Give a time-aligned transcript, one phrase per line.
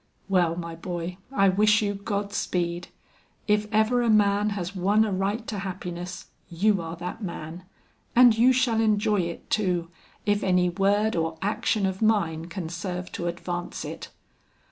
[0.27, 2.87] "Well, my boy, I wish you God speed.
[3.47, 7.65] If ever a man has won a right to happiness, you are that man;
[8.15, 9.91] and you shall enjoy it too,
[10.25, 14.09] if any word or action of mine can serve to advance it."